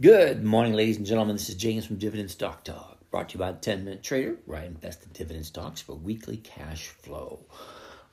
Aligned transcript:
Good 0.00 0.44
morning, 0.44 0.74
ladies 0.74 0.96
and 0.96 1.04
gentlemen. 1.04 1.34
This 1.34 1.48
is 1.48 1.56
James 1.56 1.84
from 1.84 1.96
Dividend 1.96 2.30
Stock 2.30 2.62
Talk, 2.62 2.98
brought 3.10 3.30
to 3.30 3.34
you 3.34 3.40
by 3.40 3.50
the 3.50 3.58
10 3.58 3.84
Minute 3.84 4.04
Trader, 4.04 4.36
where 4.46 4.60
I 4.60 4.64
invest 4.64 5.02
in 5.02 5.10
dividend 5.12 5.44
stocks 5.44 5.80
for 5.80 5.96
weekly 5.96 6.36
cash 6.36 6.86
flow. 6.86 7.40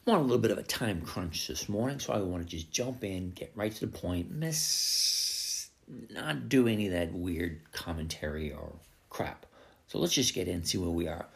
I'm 0.07 0.15
on 0.15 0.19
a 0.21 0.23
little 0.23 0.39
bit 0.39 0.49
of 0.49 0.57
a 0.57 0.63
time 0.63 1.01
crunch 1.01 1.47
this 1.47 1.69
morning, 1.69 1.99
so 1.99 2.11
I 2.11 2.17
want 2.21 2.41
to 2.41 2.49
just 2.49 2.71
jump 2.71 3.03
in, 3.03 3.33
get 3.33 3.51
right 3.53 3.71
to 3.71 3.81
the 3.81 3.91
point, 3.91 4.31
miss 4.31 5.69
not 6.09 6.49
do 6.49 6.67
any 6.67 6.87
of 6.87 6.93
that 6.93 7.13
weird 7.13 7.61
commentary 7.71 8.51
or 8.51 8.73
crap. 9.11 9.45
So 9.85 9.99
let's 9.99 10.13
just 10.13 10.33
get 10.33 10.47
in 10.47 10.55
and 10.55 10.67
see 10.67 10.79
where 10.79 10.89
we 10.89 11.07
are. 11.07 11.27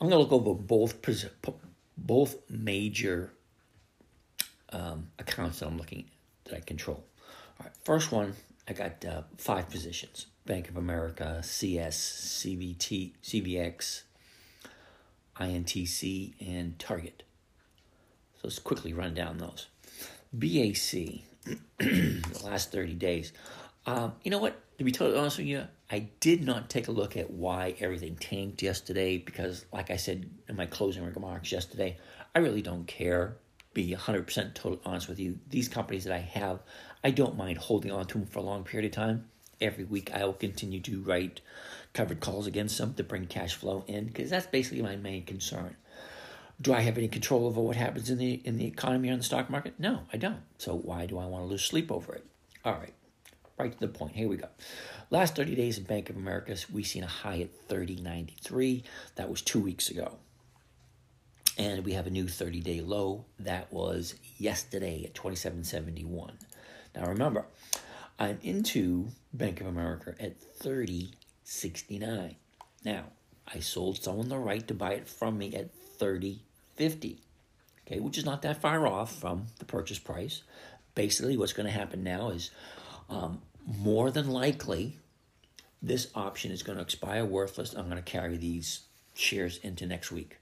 I'm 0.00 0.08
going 0.08 0.12
to 0.12 0.30
look 0.30 0.32
over 0.32 0.54
both 0.58 0.96
both 1.98 2.36
major 2.48 3.34
um, 4.72 5.08
accounts 5.18 5.58
that 5.58 5.66
I'm 5.66 5.76
looking 5.76 6.06
at, 6.46 6.50
that 6.50 6.56
I 6.56 6.60
control. 6.60 7.04
All 7.60 7.66
right, 7.66 7.76
first 7.84 8.12
one 8.12 8.34
I 8.68 8.72
got 8.72 9.04
uh, 9.04 9.22
five 9.38 9.70
positions 9.70 10.26
Bank 10.46 10.68
of 10.68 10.76
America, 10.76 11.40
CS, 11.42 11.96
CVT, 12.44 13.12
CVX, 13.22 14.02
INTC, 15.38 16.34
and 16.40 16.78
Target. 16.78 17.22
So 18.34 18.40
let's 18.44 18.58
quickly 18.58 18.92
run 18.92 19.14
down 19.14 19.38
those. 19.38 19.68
BAC, 20.32 21.22
the 21.78 22.40
last 22.44 22.72
30 22.72 22.94
days. 22.94 23.32
Um, 23.86 24.12
you 24.22 24.30
know 24.30 24.38
what? 24.38 24.58
To 24.78 24.84
be 24.84 24.90
totally 24.92 25.18
honest 25.18 25.38
with 25.38 25.46
you, 25.46 25.64
I 25.90 26.08
did 26.20 26.44
not 26.44 26.70
take 26.70 26.88
a 26.88 26.92
look 26.92 27.16
at 27.16 27.30
why 27.30 27.74
everything 27.78 28.16
tanked 28.16 28.62
yesterday 28.62 29.18
because, 29.18 29.64
like 29.72 29.90
I 29.90 29.96
said 29.96 30.28
in 30.48 30.56
my 30.56 30.66
closing 30.66 31.04
remarks 31.04 31.52
yesterday, 31.52 31.98
I 32.34 32.40
really 32.40 32.62
don't 32.62 32.86
care. 32.86 33.36
Be 33.74 33.94
100% 33.94 34.54
totally 34.54 34.80
honest 34.84 35.08
with 35.08 35.18
you. 35.18 35.38
These 35.48 35.68
companies 35.68 36.04
that 36.04 36.14
I 36.14 36.18
have, 36.18 36.60
I 37.04 37.10
don't 37.10 37.36
mind 37.36 37.58
holding 37.58 37.90
on 37.90 38.06
to 38.06 38.18
them 38.18 38.26
for 38.26 38.38
a 38.38 38.42
long 38.42 38.64
period 38.64 38.92
of 38.92 38.94
time. 38.94 39.28
Every 39.60 39.84
week, 39.84 40.10
I 40.12 40.24
will 40.24 40.32
continue 40.32 40.80
to 40.80 41.02
write 41.02 41.40
covered 41.92 42.20
calls 42.20 42.46
against 42.46 42.78
them 42.78 42.94
to 42.94 43.04
bring 43.04 43.26
cash 43.26 43.54
flow 43.54 43.84
in 43.86 44.06
because 44.06 44.30
that's 44.30 44.46
basically 44.46 44.82
my 44.82 44.96
main 44.96 45.24
concern. 45.24 45.76
Do 46.60 46.72
I 46.72 46.80
have 46.80 46.98
any 46.98 47.08
control 47.08 47.46
over 47.46 47.60
what 47.60 47.76
happens 47.76 48.08
in 48.08 48.18
the 48.18 48.40
in 48.44 48.56
the 48.56 48.66
economy 48.66 49.08
or 49.08 49.12
in 49.12 49.18
the 49.18 49.24
stock 49.24 49.50
market? 49.50 49.74
No, 49.78 50.02
I 50.12 50.16
don't. 50.16 50.42
So 50.58 50.74
why 50.76 51.06
do 51.06 51.18
I 51.18 51.26
want 51.26 51.44
to 51.44 51.48
lose 51.48 51.64
sleep 51.64 51.90
over 51.90 52.14
it? 52.14 52.24
All 52.64 52.74
right, 52.74 52.94
right 53.58 53.72
to 53.72 53.80
the 53.80 53.88
point. 53.88 54.14
Here 54.14 54.28
we 54.28 54.36
go. 54.36 54.48
Last 55.10 55.34
30 55.34 55.56
days 55.56 55.78
in 55.78 55.84
Bank 55.84 56.08
of 56.08 56.16
America, 56.16 56.56
we've 56.72 56.86
seen 56.86 57.02
a 57.02 57.08
high 57.08 57.40
at 57.40 57.68
30.93. 57.68 58.84
That 59.16 59.28
was 59.28 59.42
two 59.42 59.60
weeks 59.60 59.90
ago. 59.90 60.18
And 61.58 61.84
we 61.84 61.92
have 61.92 62.06
a 62.06 62.10
new 62.10 62.28
30 62.28 62.60
day 62.60 62.80
low. 62.80 63.26
That 63.38 63.72
was 63.72 64.14
yesterday 64.38 65.04
at 65.04 65.14
27.71. 65.14 66.30
Now 66.94 67.06
remember, 67.06 67.46
I'm 68.18 68.38
into 68.42 69.08
Bank 69.32 69.60
of 69.60 69.66
America 69.66 70.14
at 70.20 70.40
30.69. 70.60 72.34
Now, 72.84 73.04
I 73.52 73.60
sold 73.60 74.02
someone 74.02 74.28
the 74.28 74.38
right 74.38 74.66
to 74.68 74.74
buy 74.74 74.92
it 74.92 75.08
from 75.08 75.38
me 75.38 75.54
at 75.54 75.70
30.50. 75.98 77.16
Okay, 77.86 77.98
which 77.98 78.18
is 78.18 78.24
not 78.24 78.42
that 78.42 78.60
far 78.60 78.86
off 78.86 79.14
from 79.14 79.46
the 79.58 79.64
purchase 79.64 79.98
price. 79.98 80.42
Basically, 80.94 81.36
what's 81.36 81.52
going 81.52 81.66
to 81.66 81.72
happen 81.72 82.04
now 82.04 82.30
is 82.30 82.50
um, 83.08 83.40
more 83.66 84.10
than 84.10 84.30
likely 84.30 84.98
this 85.82 86.08
option 86.14 86.52
is 86.52 86.62
going 86.62 86.76
to 86.76 86.82
expire 86.82 87.24
worthless. 87.24 87.74
I'm 87.74 87.86
going 87.86 87.96
to 87.96 88.02
carry 88.02 88.36
these 88.36 88.82
shares 89.14 89.58
into 89.58 89.86
next 89.86 90.12
week 90.12 90.38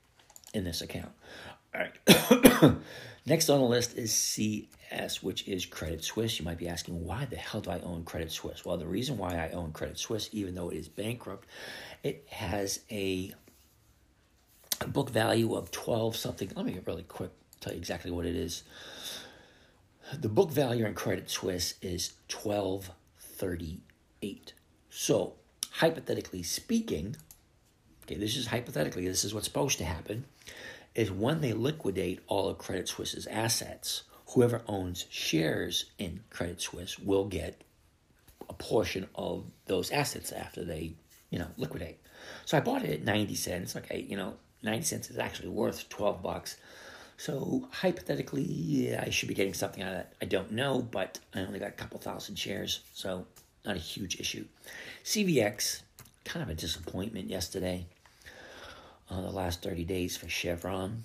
in 0.52 0.64
this 0.64 0.82
account. 0.82 1.12
All 1.74 1.80
right. 1.80 2.76
Next 3.26 3.48
on 3.48 3.60
the 3.60 3.66
list 3.66 3.96
is 3.96 4.12
CS, 4.12 5.22
which 5.22 5.46
is 5.46 5.66
Credit 5.66 6.02
Suisse. 6.02 6.38
You 6.38 6.44
might 6.44 6.58
be 6.58 6.68
asking, 6.68 7.04
why 7.04 7.26
the 7.26 7.36
hell 7.36 7.60
do 7.60 7.70
I 7.70 7.80
own 7.80 8.04
Credit 8.04 8.32
Suisse? 8.32 8.64
Well, 8.64 8.76
the 8.76 8.86
reason 8.86 9.18
why 9.18 9.36
I 9.36 9.50
own 9.50 9.72
Credit 9.72 9.98
Suisse, 9.98 10.28
even 10.32 10.54
though 10.54 10.70
it 10.70 10.78
is 10.78 10.88
bankrupt, 10.88 11.46
it 12.02 12.26
has 12.30 12.80
a 12.90 13.32
book 14.88 15.10
value 15.10 15.54
of 15.54 15.70
12 15.70 16.16
something. 16.16 16.50
Let 16.56 16.64
me 16.64 16.72
get 16.72 16.86
really 16.86 17.02
quick, 17.02 17.30
tell 17.60 17.72
you 17.72 17.78
exactly 17.78 18.10
what 18.10 18.26
it 18.26 18.34
is. 18.34 18.64
The 20.18 20.28
book 20.28 20.50
value 20.50 20.86
in 20.86 20.94
Credit 20.94 21.30
Suisse 21.30 21.74
is 21.82 22.14
1238. 22.32 24.54
So, 24.88 25.34
hypothetically 25.72 26.42
speaking, 26.42 27.14
okay, 28.04 28.16
this 28.16 28.36
is 28.36 28.48
hypothetically, 28.48 29.06
this 29.06 29.24
is 29.24 29.32
what's 29.32 29.46
supposed 29.46 29.78
to 29.78 29.84
happen 29.84 30.24
is 30.94 31.10
when 31.10 31.40
they 31.40 31.52
liquidate 31.52 32.20
all 32.26 32.48
of 32.48 32.58
Credit 32.58 32.88
Suisse's 32.88 33.26
assets, 33.26 34.02
whoever 34.28 34.62
owns 34.66 35.06
shares 35.10 35.86
in 35.98 36.20
Credit 36.30 36.60
Suisse 36.60 36.98
will 36.98 37.24
get 37.24 37.62
a 38.48 38.54
portion 38.54 39.08
of 39.14 39.44
those 39.66 39.90
assets 39.90 40.32
after 40.32 40.64
they, 40.64 40.94
you 41.30 41.38
know, 41.38 41.48
liquidate. 41.56 41.98
So 42.44 42.56
I 42.56 42.60
bought 42.60 42.84
it 42.84 42.90
at 42.90 43.04
90 43.04 43.34
cents. 43.34 43.76
Okay, 43.76 44.04
you 44.08 44.16
know, 44.16 44.34
90 44.62 44.84
cents 44.84 45.10
is 45.10 45.18
actually 45.18 45.48
worth 45.48 45.88
12 45.88 46.22
bucks. 46.22 46.56
So 47.16 47.68
hypothetically, 47.70 48.42
yeah, 48.42 49.04
I 49.06 49.10
should 49.10 49.28
be 49.28 49.34
getting 49.34 49.54
something 49.54 49.82
out 49.82 49.90
of 49.90 49.94
that. 49.98 50.14
I 50.22 50.24
don't 50.24 50.52
know, 50.52 50.80
but 50.80 51.18
I 51.34 51.40
only 51.40 51.58
got 51.58 51.68
a 51.68 51.72
couple 51.72 52.00
thousand 52.00 52.36
shares, 52.36 52.80
so 52.94 53.26
not 53.64 53.76
a 53.76 53.78
huge 53.78 54.18
issue. 54.18 54.46
CVX, 55.04 55.82
kind 56.24 56.42
of 56.42 56.48
a 56.48 56.54
disappointment 56.54 57.28
yesterday 57.28 57.86
uh, 59.10 59.20
the 59.20 59.30
last 59.30 59.62
30 59.62 59.84
days 59.84 60.16
for 60.16 60.28
Chevron. 60.28 61.02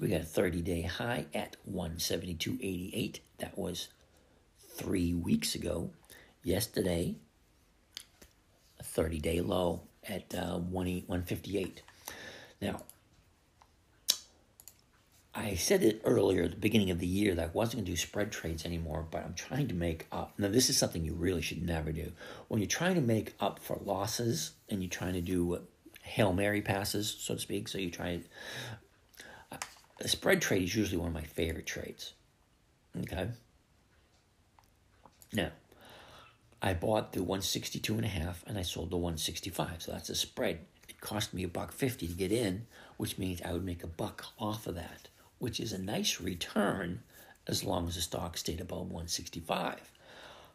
We 0.00 0.08
got 0.08 0.22
a 0.22 0.24
30 0.24 0.62
day 0.62 0.82
high 0.82 1.26
at 1.34 1.56
172.88. 1.70 3.20
That 3.38 3.58
was 3.58 3.88
three 4.70 5.12
weeks 5.12 5.54
ago. 5.54 5.90
Yesterday, 6.42 7.16
a 8.78 8.84
30 8.84 9.18
day 9.18 9.40
low 9.40 9.82
at 10.08 10.34
uh, 10.34 10.58
158. 10.58 11.82
Now, 12.62 12.82
I 15.38 15.54
said 15.54 15.82
it 15.82 16.00
earlier 16.02 16.44
at 16.44 16.52
the 16.52 16.56
beginning 16.56 16.90
of 16.90 16.98
the 16.98 17.06
year 17.06 17.34
that 17.34 17.44
I 17.44 17.50
wasn't 17.52 17.74
going 17.74 17.84
to 17.84 17.92
do 17.92 17.96
spread 17.96 18.32
trades 18.32 18.64
anymore, 18.64 19.06
but 19.10 19.22
I'm 19.22 19.34
trying 19.34 19.68
to 19.68 19.74
make 19.74 20.06
up. 20.10 20.32
Now, 20.38 20.48
this 20.48 20.70
is 20.70 20.78
something 20.78 21.04
you 21.04 21.12
really 21.12 21.42
should 21.42 21.62
never 21.62 21.92
do. 21.92 22.12
When 22.48 22.58
you're 22.58 22.68
trying 22.68 22.94
to 22.94 23.02
make 23.02 23.34
up 23.38 23.58
for 23.58 23.78
losses 23.84 24.52
and 24.70 24.82
you're 24.82 24.88
trying 24.88 25.12
to 25.12 25.20
do 25.20 25.60
Hail 26.00 26.32
Mary 26.32 26.62
passes, 26.62 27.14
so 27.18 27.34
to 27.34 27.40
speak, 27.40 27.68
so 27.68 27.76
you 27.76 27.90
try 27.90 28.20
a 30.00 30.08
spread 30.08 30.40
trade 30.40 30.62
is 30.62 30.74
usually 30.74 30.96
one 30.96 31.08
of 31.08 31.14
my 31.14 31.22
favorite 31.22 31.66
trades. 31.66 32.14
Okay? 32.98 33.28
Now, 35.34 35.50
I 36.62 36.72
bought 36.72 37.12
the 37.12 37.20
162 37.22 37.94
and 37.94 38.06
a 38.06 38.08
half 38.08 38.42
and 38.46 38.56
I 38.56 38.62
sold 38.62 38.90
the 38.90 38.96
165. 38.96 39.82
So 39.82 39.92
that's 39.92 40.08
a 40.08 40.14
spread. 40.14 40.60
It 40.88 41.02
cost 41.02 41.34
me 41.34 41.44
a 41.44 41.48
buck 41.48 41.72
50 41.72 42.06
to 42.06 42.12
get 42.14 42.32
in, 42.32 42.66
which 42.96 43.18
means 43.18 43.42
I 43.42 43.52
would 43.52 43.64
make 43.64 43.84
a 43.84 43.88
buck 43.88 44.24
off 44.38 44.66
of 44.66 44.76
that 44.76 45.08
which 45.38 45.60
is 45.60 45.72
a 45.72 45.78
nice 45.78 46.20
return 46.20 47.00
as 47.46 47.64
long 47.64 47.88
as 47.88 47.94
the 47.94 48.00
stock 48.00 48.36
stayed 48.36 48.60
above 48.60 48.90
165. 48.90 49.92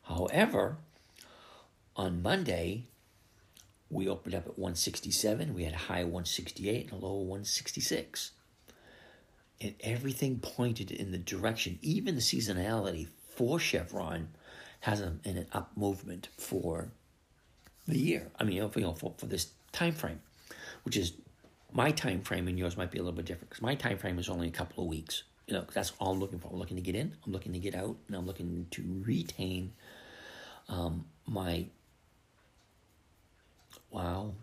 However, 0.04 0.78
on 1.96 2.22
Monday, 2.22 2.86
we 3.90 4.08
opened 4.08 4.36
up 4.36 4.48
at 4.48 4.58
167. 4.58 5.54
We 5.54 5.64
had 5.64 5.74
a 5.74 5.78
high 5.78 6.04
168 6.04 6.92
and 6.92 7.04
a 7.04 7.06
low 7.06 7.16
166. 7.16 8.32
And 9.60 9.76
everything 9.82 10.40
pointed 10.40 10.92
in 10.92 11.12
the 11.12 11.18
direction, 11.18 11.78
even 11.82 12.16
the 12.16 12.22
seasonality 12.22 13.08
for 13.30 13.60
Chevron 13.60 14.30
has 14.82 15.02
a, 15.02 15.18
an 15.24 15.46
up 15.52 15.72
movement 15.76 16.30
for 16.38 16.90
the 17.88 18.00
year. 18.00 18.32
I 18.40 18.44
mean, 18.44 18.56
you 18.56 18.62
know, 18.62 18.94
for, 18.94 19.14
for 19.18 19.26
this 19.28 19.52
time 19.72 19.94
frame, 19.94 20.22
which 20.84 20.98
is 20.98 21.14
my 21.74 21.92
time 21.92 22.22
frame 22.22 22.48
and 22.48 22.58
yours 22.58 22.78
might 22.78 22.92
be 22.92 23.00
a 23.00 23.02
little 23.02 23.16
bit 23.16 23.26
different 23.26 23.50
because 23.50 23.62
my 23.62 23.76
time 23.76 23.98
frame 23.98 24.20
is 24.20 24.30
only 24.30 24.48
a 24.48 24.52
couple 24.52 24.84
of 24.84 24.90
weeks. 24.90 25.24
You 25.48 25.56
know, 25.56 25.66
that's 25.74 25.94
all 26.00 26.14
I'm 26.14 26.20
looking 26.20 26.40
for. 26.40 26.50
I'm 26.52 26.60
looking 26.60 26.78
to 26.78 26.84
get 26.84 26.96
in, 26.96 27.16
I'm 27.26 27.32
looking 27.32 27.54
to 27.54 27.60
get 27.60 27.76
out, 27.76 27.98
and 28.08 28.16
I'm 28.16 28.26
looking 28.26 28.68
to 28.72 29.04
retain 29.06 29.74
um, 30.70 31.06
my 31.26 31.66
wow. 33.92 34.34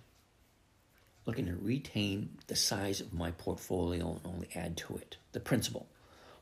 Looking 1.27 1.47
to 1.47 1.57
retain 1.61 2.31
the 2.47 2.57
size 2.57 3.01
of 3.03 3.13
my 3.13 3.33
portfolio 3.33 4.13
and 4.13 4.21
only 4.35 4.49
add 4.55 4.79
to 4.79 4.97
it. 4.97 5.19
The 5.33 5.41
principal. 5.41 5.87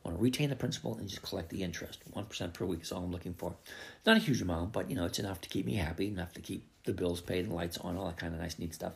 I 0.05 0.08
want 0.08 0.19
to 0.19 0.22
retain 0.22 0.50
the 0.50 0.56
principal 0.56 0.96
and 0.96 1.08
just 1.08 1.22
collect 1.22 1.50
the 1.50 1.64
interest. 1.64 1.99
1% 2.14 2.52
per 2.55 2.64
week 2.64 2.82
is 2.82 2.93
all 2.93 3.02
I'm 3.02 3.10
looking 3.10 3.34
for. 3.34 3.56
Not 4.05 4.16
a 4.16 4.20
huge 4.20 4.40
amount, 4.40 4.72
but 4.72 4.88
you 4.88 4.94
know, 4.94 5.05
it's 5.05 5.19
enough 5.19 5.40
to 5.40 5.49
keep 5.49 5.66
me 5.66 5.75
happy, 5.75 6.06
enough 6.06 6.32
to 6.34 6.40
keep 6.40 6.64
the 6.84 6.93
bills 6.93 7.20
paid 7.20 7.46
and 7.46 7.52
lights 7.52 7.78
on, 7.78 7.96
all 7.96 8.06
that 8.06 8.16
kind 8.16 8.32
of 8.32 8.40
nice, 8.40 8.56
neat 8.60 8.75
stuff. 8.75 8.93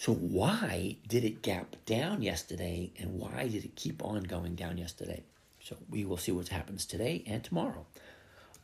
So 0.00 0.14
why 0.14 0.94
did 1.08 1.24
it 1.24 1.42
gap 1.42 1.74
down 1.84 2.22
yesterday 2.22 2.92
and 3.00 3.18
why 3.18 3.48
did 3.48 3.64
it 3.64 3.74
keep 3.74 4.04
on 4.04 4.22
going 4.22 4.54
down 4.54 4.78
yesterday? 4.78 5.24
So 5.60 5.76
we 5.90 6.04
will 6.04 6.16
see 6.16 6.30
what 6.30 6.46
happens 6.46 6.86
today 6.86 7.24
and 7.26 7.42
tomorrow. 7.42 7.84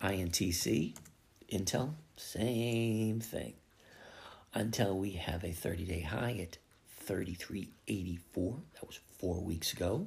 INTC, 0.00 0.94
Intel, 1.50 1.94
same 2.16 3.18
thing. 3.18 3.54
Intel, 4.54 4.94
we 4.94 5.10
have 5.10 5.42
a 5.42 5.50
30 5.50 5.84
day 5.86 6.02
high 6.02 6.38
at 6.40 6.58
33.84. 7.04 8.60
That 8.74 8.86
was 8.86 9.00
four 9.18 9.40
weeks 9.40 9.72
ago. 9.72 10.06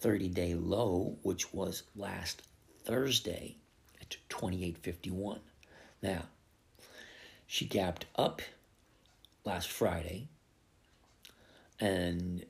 30 0.00 0.28
day 0.30 0.54
low, 0.54 1.16
which 1.22 1.54
was 1.54 1.84
last 1.94 2.42
Thursday 2.82 3.54
at 4.00 4.16
28.51. 4.28 5.38
Now, 6.02 6.22
she 7.46 7.66
gapped 7.66 8.06
up 8.16 8.42
last 9.44 9.68
Friday, 9.68 10.26
and 11.80 12.44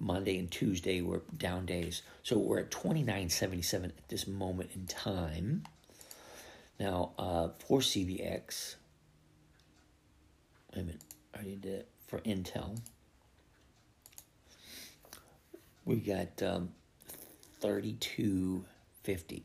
Monday 0.00 0.38
and 0.38 0.50
Tuesday 0.50 1.02
were 1.02 1.22
down 1.36 1.66
days. 1.66 2.02
So 2.22 2.38
we're 2.38 2.60
at 2.60 2.70
29.77 2.70 3.84
at 3.84 4.08
this 4.08 4.26
moment 4.26 4.70
in 4.74 4.86
time. 4.86 5.64
Now, 6.78 7.12
uh, 7.18 7.48
for 7.66 7.80
CVX, 7.80 8.76
wait 10.74 10.82
a 10.82 10.84
minute, 10.84 11.00
I 11.38 11.42
need 11.42 11.62
to, 11.64 11.82
for 12.06 12.20
Intel, 12.20 12.78
we 15.84 15.96
got 15.96 16.42
um, 16.42 16.70
32.50. 17.62 19.42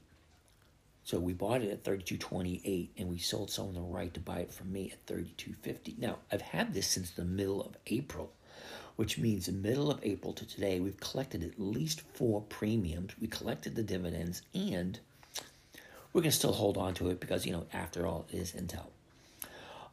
So 1.05 1.19
we 1.19 1.33
bought 1.33 1.61
it 1.61 1.71
at 1.71 1.83
32.28 1.83 2.89
and 2.97 3.09
we 3.09 3.17
sold 3.17 3.50
someone 3.50 3.75
the 3.75 3.81
right 3.81 4.13
to 4.13 4.19
buy 4.19 4.39
it 4.39 4.53
from 4.53 4.71
me 4.71 4.91
at 4.91 5.05
32.50. 5.05 5.97
Now, 5.97 6.19
I've 6.31 6.41
had 6.41 6.73
this 6.73 6.88
since 6.88 7.11
the 7.11 7.25
middle 7.25 7.61
of 7.61 7.75
April, 7.88 8.31
which 8.95 9.18
means 9.18 9.45
the 9.45 9.51
middle 9.51 9.89
of 9.89 10.00
April 10.04 10.33
to 10.33 10.45
today, 10.45 10.80
we've 10.80 11.00
collected 11.00 11.44
at 11.44 11.60
least 11.60 12.01
four 12.13 12.42
premiums. 12.42 13.13
We 13.19 13.27
collected 13.27 13.75
the 13.75 13.83
dividends 13.83 14.42
and 14.54 15.00
we're 16.12 16.21
going 16.21 16.31
to 16.31 16.38
still 16.38 16.54
hold 16.54 16.77
on 16.77 16.94
to 16.95 17.10
it 17.10 17.19
because, 17.19 17.45
you 17.45 17.54
know, 17.54 17.65
after 17.74 18.06
all, 18.06 18.25
it 18.31 18.38
is 18.38 18.51
Intel. 18.51 18.86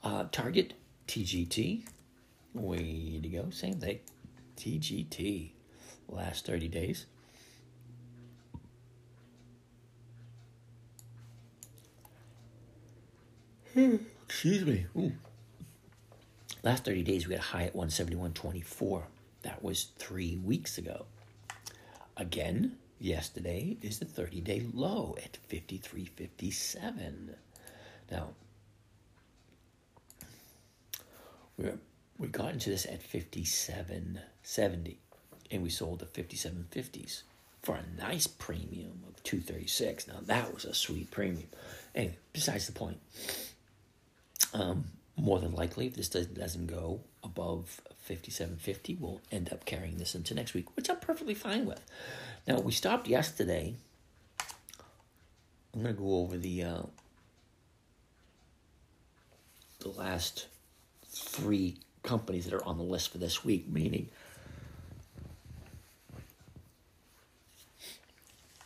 Uh, 0.04 0.24
Target, 0.30 0.74
TGT, 1.08 1.82
way 2.54 3.20
to 3.22 3.28
go, 3.28 3.50
same 3.50 3.80
thing. 3.80 4.00
TGT, 4.56 5.50
last 6.08 6.46
30 6.46 6.68
days. 6.68 7.06
Excuse 13.74 14.64
me. 14.66 14.86
Ooh. 14.96 15.12
Last 16.62 16.84
30 16.84 17.02
days, 17.02 17.26
we 17.26 17.34
got 17.34 17.44
a 17.44 17.48
high 17.48 17.64
at 17.64 17.74
171.24. 17.74 19.02
That 19.42 19.62
was 19.62 19.88
three 19.98 20.36
weeks 20.36 20.76
ago. 20.76 21.06
Again, 22.16 22.76
yesterday 22.98 23.78
is 23.80 23.98
the 23.98 24.04
30 24.04 24.40
day 24.42 24.66
low 24.74 25.16
at 25.24 25.38
53.57. 25.48 27.34
Now, 28.10 28.28
we're, 31.56 31.78
we 32.18 32.28
got 32.28 32.52
into 32.52 32.68
this 32.68 32.84
at 32.84 33.02
57.70 33.02 34.96
and 35.50 35.62
we 35.62 35.70
sold 35.70 36.00
the 36.00 36.06
57.50s 36.06 37.22
for 37.62 37.76
a 37.76 38.00
nice 38.00 38.26
premium 38.26 39.02
of 39.08 39.22
236. 39.22 40.08
Now, 40.08 40.18
that 40.22 40.52
was 40.52 40.64
a 40.66 40.74
sweet 40.74 41.10
premium. 41.10 41.48
Anyway, 41.94 42.16
besides 42.32 42.66
the 42.66 42.72
point. 42.72 42.98
Um, 44.52 44.84
more 45.20 45.38
than 45.38 45.52
likely, 45.52 45.86
if 45.86 45.94
this 45.94 46.08
doesn't 46.08 46.66
go 46.66 47.00
above 47.22 47.80
57.50, 48.08 48.98
we'll 48.98 49.20
end 49.30 49.52
up 49.52 49.64
carrying 49.64 49.98
this 49.98 50.14
into 50.14 50.34
next 50.34 50.54
week, 50.54 50.74
which 50.76 50.88
I'm 50.88 50.98
perfectly 50.98 51.34
fine 51.34 51.66
with. 51.66 51.84
Now, 52.48 52.60
we 52.60 52.72
stopped 52.72 53.06
yesterday. 53.06 53.74
I'm 55.74 55.82
going 55.82 55.94
to 55.94 56.00
go 56.00 56.16
over 56.16 56.36
the 56.36 56.64
uh, 56.64 56.82
the 59.78 59.90
last 59.90 60.48
three 61.06 61.76
companies 62.02 62.46
that 62.46 62.54
are 62.54 62.64
on 62.64 62.76
the 62.76 62.82
list 62.82 63.12
for 63.12 63.18
this 63.18 63.44
week, 63.44 63.68
meaning 63.68 64.08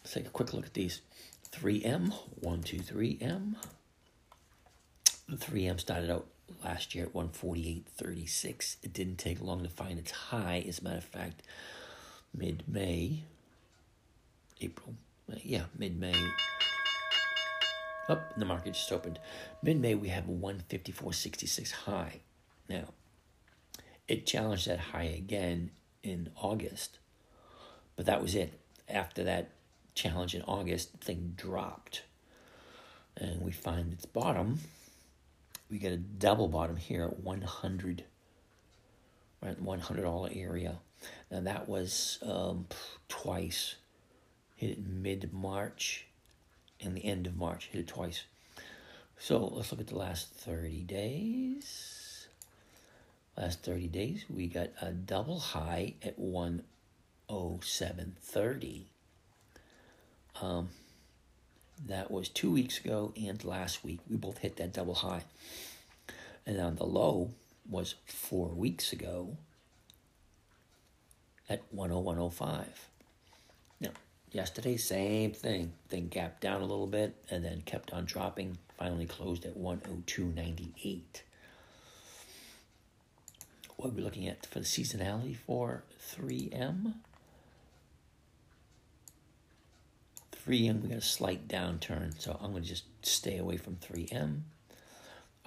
let's 0.03 0.15
take 0.15 0.27
a 0.27 0.31
quick 0.31 0.55
look 0.55 0.67
at 0.67 0.75
these. 0.75 1.01
3M, 1.53 2.13
123M. 2.43 3.55
3M 5.31 5.81
started 5.81 6.11
out 6.11 6.27
last 6.65 6.95
year 6.95 7.07
at 7.07 7.15
148.36. 7.15 8.77
It 8.83 8.93
didn't 8.93 9.17
take 9.17 9.41
long 9.41 9.63
to 9.63 9.69
find 9.69 9.99
its 9.99 10.11
high. 10.11 10.65
As 10.67 10.81
a 10.81 10.85
matter 10.85 10.99
of 10.99 11.05
fact, 11.05 11.43
mid 12.37 12.65
May, 12.67 13.25
April, 14.61 14.95
yeah, 15.43 15.65
mid 15.77 15.99
May. 15.99 16.15
Up, 18.09 18.23
oh, 18.31 18.35
the 18.37 18.45
market 18.45 18.75
just 18.75 18.93
opened. 18.93 19.19
Mid 19.63 19.81
May, 19.81 19.95
we 19.95 20.09
have 20.09 20.29
a 20.29 20.33
154.66 20.33 21.73
high. 21.73 22.21
Now, 22.69 22.89
it 24.07 24.27
challenged 24.27 24.69
that 24.69 24.79
high 24.79 25.05
again 25.05 25.71
in 26.03 26.31
August, 26.37 26.99
but 27.97 28.05
that 28.05 28.21
was 28.21 28.35
it. 28.35 28.61
After 28.89 29.25
that 29.25 29.53
challenge 29.95 30.35
in 30.35 30.43
August, 30.43 30.93
the 30.93 30.99
thing 30.99 31.33
dropped. 31.37 32.03
And 33.17 33.41
we 33.41 33.53
find 33.53 33.93
its 33.93 34.05
bottom 34.05 34.59
we 35.71 35.79
get 35.79 35.93
a 35.93 35.97
double 35.97 36.49
bottom 36.49 36.77
here 36.77 37.05
at 37.05 37.21
100 37.21 38.05
right? 39.45 39.61
100 39.61 40.03
dollar 40.03 40.31
area. 40.35 40.79
And 41.31 41.47
that 41.47 41.69
was 41.69 42.19
um, 42.23 42.67
twice. 43.09 43.77
Hit 44.57 44.71
it 44.71 44.85
mid 44.87 45.33
march 45.33 46.07
and 46.81 46.97
the 46.97 47.05
end 47.05 47.27
of 47.27 47.37
march 47.37 47.69
hit 47.73 47.83
it 47.83 47.89
twice. 47.89 48.25
So 49.19 49.47
let's 49.47 49.71
look 49.71 49.81
at 49.81 49.89
the 49.89 49.99
last 49.99 50.31
30 50.31 50.81
days. 50.83 52.29
Last 53.37 53.63
30 53.63 53.89
days 53.89 54.25
we 54.29 54.47
got 54.47 54.71
a 54.81 54.93
double 54.93 55.41
high 55.41 55.95
at 56.03 56.17
10730 56.17 58.87
um, 60.41 60.69
that 61.87 62.11
was 62.11 62.29
two 62.29 62.51
weeks 62.51 62.79
ago 62.79 63.13
and 63.17 63.43
last 63.45 63.85
week. 63.85 64.01
We 64.09 64.17
both 64.17 64.39
hit 64.39 64.57
that 64.57 64.73
double 64.73 64.95
high. 64.95 65.23
And 66.47 66.59
then 66.59 66.77
the 66.77 66.85
low 66.85 67.31
was 67.69 67.95
four 68.07 68.49
weeks 68.49 68.93
ago 68.93 69.37
at 71.49 71.63
10105. 71.73 72.89
Now, 73.81 73.91
yesterday, 74.31 74.77
same 74.77 75.33
thing. 75.33 75.73
Thing 75.89 76.09
gapped 76.09 76.41
down 76.41 76.61
a 76.61 76.67
little 76.67 76.87
bit 76.87 77.17
and 77.31 77.45
then 77.45 77.63
kept 77.63 77.93
on 77.93 78.05
dropping. 78.05 78.59
Finally 78.79 79.07
closed 79.07 79.45
at 79.45 79.57
102.98. 79.57 81.01
What 83.77 83.89
are 83.89 83.93
we 83.93 84.03
looking 84.03 84.29
at 84.29 84.47
for 84.47 84.61
the 84.61 84.65
seasonality 84.65 85.37
for 85.37 85.85
3M? 86.17 86.95
3M, 90.47 90.83
we 90.83 90.89
got 90.91 90.99
a 90.99 91.01
slight 91.01 91.49
downturn, 91.49 92.21
so 92.21 92.39
I'm 92.41 92.51
going 92.51 92.63
to 92.65 92.69
just 92.69 92.85
stay 93.03 93.39
away 93.39 93.57
from 93.57 93.77
3M. 93.77 94.43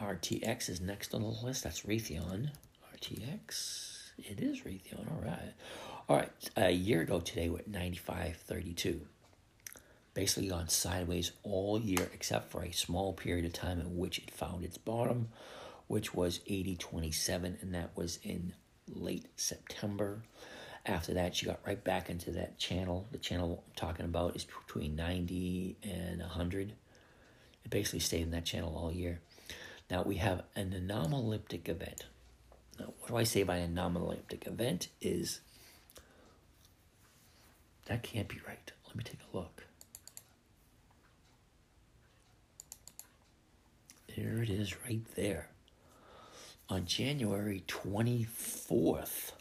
RTX 0.02 0.70
is 0.70 0.82
next 0.82 1.14
on 1.14 1.22
the 1.22 1.28
list. 1.28 1.64
That's 1.64 1.82
Raytheon. 1.82 2.50
RTX. 2.96 4.12
It 4.18 4.40
is 4.40 4.62
Raytheon. 4.62 5.12
All 5.12 5.22
right. 5.24 5.54
All 6.10 6.18
right. 6.18 6.32
A 6.56 6.72
year 6.72 7.02
ago 7.02 7.20
today, 7.20 7.50
we're 7.50 7.60
at 7.60 7.72
95.32. 7.72 9.02
Basically 10.16 10.50
gone 10.50 10.68
sideways 10.68 11.32
all 11.44 11.80
year, 11.80 12.10
except 12.12 12.52
for 12.52 12.64
a 12.64 12.72
small 12.72 13.14
period 13.14 13.46
of 13.46 13.54
time 13.54 13.80
in 13.80 13.98
which 13.98 14.18
it 14.18 14.32
found 14.32 14.64
its 14.64 14.80
bottom, 14.80 15.30
which 15.86 16.16
was 16.16 16.40
80.27, 16.50 17.62
and 17.62 17.76
that 17.76 17.92
was 17.96 18.18
in 18.24 18.54
late 18.88 19.28
September. 19.36 20.24
After 20.88 21.14
that, 21.16 21.36
she 21.36 21.46
got 21.46 21.60
right 21.68 21.84
back 21.84 22.10
into 22.10 22.32
that 22.32 22.58
channel. 22.58 23.08
The 23.12 23.18
channel 23.18 23.64
I'm 23.68 23.76
talking 23.76 24.06
about 24.06 24.38
is 24.38 24.46
between 24.46 24.96
90 24.96 25.76
and 25.84 26.22
100. 26.22 26.72
It 27.66 27.70
basically 27.70 28.00
stayed 28.00 28.22
in 28.22 28.32
that 28.32 28.46
channel 28.46 28.74
all 28.74 28.92
year. 28.92 29.20
Now 29.92 30.04
we 30.04 30.16
have 30.16 30.44
an 30.56 30.72
anomaloleptic 30.72 31.68
event. 31.68 32.06
Now, 32.80 32.94
what 33.00 33.10
do 33.10 33.18
I 33.18 33.24
say 33.24 33.44
by 33.44 33.60
anomaloleptic 33.60 34.48
event 34.48 34.88
is 35.02 35.42
that 37.88 38.04
can't 38.04 38.30
be 38.30 38.40
right. 38.48 38.72
Let 38.86 38.96
me 38.96 39.04
take 39.04 39.20
a 39.34 39.38
look. 39.38 39.66
There 44.16 44.42
it 44.42 44.50
is 44.50 44.76
right 44.86 45.04
there. 45.16 45.50
On 46.70 46.86
January 46.86 47.64
24th, 47.68 49.32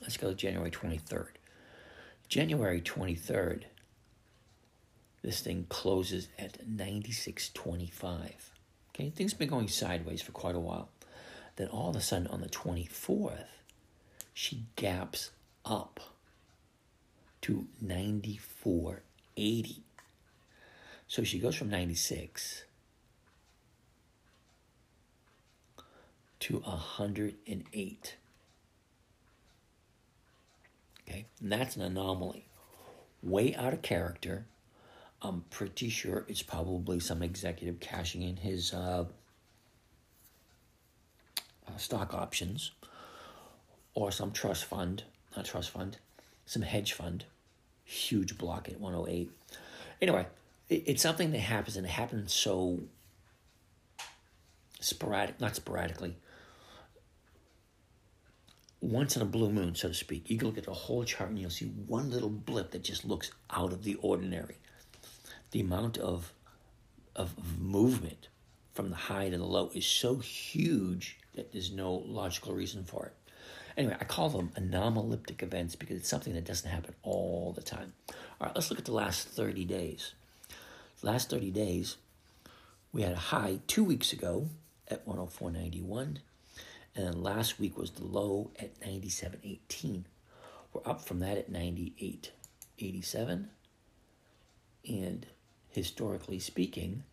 Let's 0.00 0.16
go 0.16 0.28
to 0.30 0.34
January 0.34 0.70
23rd. 0.70 1.28
January 2.28 2.80
23rd, 2.80 3.64
this 5.22 5.40
thing 5.40 5.66
closes 5.68 6.28
at 6.38 6.66
96.25. 6.66 8.30
Okay, 8.94 9.10
things 9.10 9.32
have 9.32 9.38
been 9.38 9.48
going 9.48 9.68
sideways 9.68 10.22
for 10.22 10.32
quite 10.32 10.54
a 10.54 10.60
while. 10.60 10.88
Then 11.56 11.68
all 11.68 11.90
of 11.90 11.96
a 11.96 12.00
sudden 12.00 12.28
on 12.28 12.40
the 12.40 12.48
24th, 12.48 13.48
she 14.32 14.64
gaps 14.76 15.30
up 15.64 16.00
to 17.42 17.66
94.80. 17.84 19.80
So 21.08 21.24
she 21.24 21.38
goes 21.38 21.56
from 21.56 21.68
96 21.68 22.64
to 26.40 26.58
108. 26.60 28.16
Okay, 31.10 31.26
and 31.40 31.50
that's 31.50 31.76
an 31.76 31.82
anomaly. 31.82 32.46
Way 33.22 33.54
out 33.56 33.72
of 33.72 33.82
character. 33.82 34.46
I'm 35.22 35.44
pretty 35.50 35.88
sure 35.88 36.24
it's 36.28 36.42
probably 36.42 37.00
some 37.00 37.22
executive 37.22 37.80
cashing 37.80 38.22
in 38.22 38.36
his 38.36 38.72
uh, 38.72 39.04
uh, 41.68 41.76
stock 41.76 42.14
options 42.14 42.70
or 43.94 44.10
some 44.12 44.32
trust 44.32 44.64
fund, 44.64 45.02
not 45.36 45.44
trust 45.44 45.70
fund, 45.70 45.98
some 46.46 46.62
hedge 46.62 46.92
fund, 46.94 47.24
huge 47.84 48.38
block 48.38 48.68
at 48.68 48.80
108. 48.80 49.30
Anyway, 50.00 50.26
it, 50.70 50.84
it's 50.86 51.02
something 51.02 51.32
that 51.32 51.40
happens 51.40 51.76
and 51.76 51.84
it 51.84 51.90
happens 51.90 52.32
so 52.32 52.78
sporadic, 54.80 55.38
not 55.38 55.56
sporadically, 55.56 56.16
once 58.80 59.16
in 59.16 59.22
a 59.22 59.26
blue 59.26 59.50
moon, 59.50 59.74
so 59.74 59.88
to 59.88 59.94
speak. 59.94 60.30
You 60.30 60.38
can 60.38 60.48
look 60.48 60.58
at 60.58 60.64
the 60.64 60.72
whole 60.72 61.04
chart 61.04 61.30
and 61.30 61.38
you'll 61.38 61.50
see 61.50 61.66
one 61.66 62.10
little 62.10 62.30
blip 62.30 62.70
that 62.70 62.82
just 62.82 63.04
looks 63.04 63.30
out 63.50 63.72
of 63.72 63.84
the 63.84 63.96
ordinary. 63.96 64.56
The 65.50 65.60
amount 65.60 65.98
of 65.98 66.32
of 67.16 67.60
movement 67.60 68.28
from 68.72 68.90
the 68.90 68.96
high 68.96 69.28
to 69.28 69.36
the 69.36 69.44
low 69.44 69.70
is 69.74 69.84
so 69.84 70.16
huge 70.16 71.18
that 71.34 71.52
there's 71.52 71.72
no 71.72 71.92
logical 71.92 72.54
reason 72.54 72.84
for 72.84 73.06
it. 73.06 73.14
Anyway, 73.76 73.96
I 74.00 74.04
call 74.04 74.28
them 74.28 74.52
anomalistic 74.56 75.42
events 75.42 75.74
because 75.74 75.96
it's 75.96 76.08
something 76.08 76.34
that 76.34 76.44
doesn't 76.44 76.70
happen 76.70 76.94
all 77.02 77.52
the 77.54 77.62
time. 77.62 77.92
All 78.08 78.46
right, 78.46 78.54
let's 78.54 78.70
look 78.70 78.78
at 78.78 78.84
the 78.84 78.92
last 78.92 79.28
30 79.28 79.64
days. 79.64 80.14
The 81.00 81.06
last 81.06 81.30
30 81.30 81.50
days, 81.50 81.96
we 82.92 83.02
had 83.02 83.12
a 83.12 83.16
high 83.16 83.60
two 83.66 83.84
weeks 83.84 84.12
ago 84.12 84.48
at 84.88 85.06
104.91 85.06 86.18
and 86.94 87.22
last 87.22 87.58
week 87.58 87.78
was 87.78 87.92
the 87.92 88.04
low 88.04 88.50
at 88.58 88.80
97.18. 88.80 90.04
We're 90.72 90.90
up 90.90 91.04
from 91.04 91.20
that 91.20 91.38
at 91.38 91.52
98.87. 91.52 93.46
And 94.88 95.26
historically 95.68 96.38
speaking, 96.38 97.04